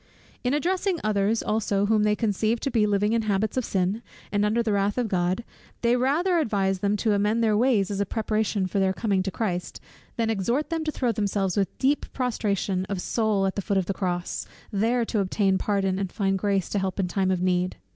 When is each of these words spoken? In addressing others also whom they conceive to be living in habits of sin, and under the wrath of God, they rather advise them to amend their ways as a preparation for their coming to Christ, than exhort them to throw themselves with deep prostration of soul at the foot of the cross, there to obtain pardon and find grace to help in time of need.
In 0.43 0.55
addressing 0.55 0.99
others 1.03 1.43
also 1.43 1.85
whom 1.85 2.01
they 2.01 2.15
conceive 2.15 2.59
to 2.61 2.71
be 2.71 2.87
living 2.87 3.13
in 3.13 3.21
habits 3.21 3.55
of 3.55 3.63
sin, 3.63 4.01
and 4.31 4.43
under 4.43 4.63
the 4.63 4.73
wrath 4.73 4.97
of 4.97 5.07
God, 5.07 5.43
they 5.83 5.95
rather 5.95 6.39
advise 6.39 6.79
them 6.79 6.97
to 6.97 7.13
amend 7.13 7.43
their 7.43 7.55
ways 7.55 7.91
as 7.91 7.99
a 7.99 8.05
preparation 8.07 8.65
for 8.65 8.79
their 8.79 8.93
coming 8.93 9.21
to 9.21 9.29
Christ, 9.29 9.79
than 10.17 10.31
exhort 10.31 10.71
them 10.71 10.83
to 10.85 10.91
throw 10.91 11.11
themselves 11.11 11.55
with 11.55 11.77
deep 11.77 12.11
prostration 12.13 12.83
of 12.85 12.99
soul 12.99 13.45
at 13.45 13.55
the 13.55 13.61
foot 13.61 13.77
of 13.77 13.85
the 13.85 13.93
cross, 13.93 14.47
there 14.73 15.05
to 15.05 15.19
obtain 15.19 15.59
pardon 15.59 15.99
and 15.99 16.11
find 16.11 16.39
grace 16.39 16.67
to 16.69 16.79
help 16.79 16.99
in 16.99 17.07
time 17.07 17.29
of 17.29 17.43
need. 17.43 17.77